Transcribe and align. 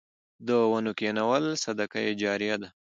د 0.47 0.49
ونو 0.71 0.91
کینول 0.99 1.43
صدقه 1.63 1.99
جاریه 2.21 2.55
ده 2.61 2.69